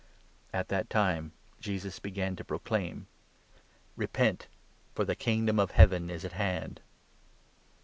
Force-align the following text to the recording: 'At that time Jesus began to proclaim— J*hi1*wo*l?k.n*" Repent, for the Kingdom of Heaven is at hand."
'At 0.51 0.69
that 0.69 0.89
time 0.89 1.31
Jesus 1.59 1.99
began 1.99 2.35
to 2.35 2.43
proclaim— 2.43 3.01
J*hi1*wo*l?k.n*" 3.53 3.67
Repent, 3.97 4.47
for 4.95 5.05
the 5.05 5.15
Kingdom 5.15 5.59
of 5.59 5.73
Heaven 5.73 6.09
is 6.09 6.25
at 6.25 6.31
hand." 6.33 6.81